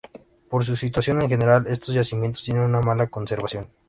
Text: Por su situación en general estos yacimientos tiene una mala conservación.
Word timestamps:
Por 0.49 0.65
su 0.65 0.75
situación 0.75 1.21
en 1.21 1.29
general 1.29 1.67
estos 1.67 1.93
yacimientos 1.93 2.41
tiene 2.43 2.65
una 2.65 2.81
mala 2.81 3.05
conservación. 3.05 3.69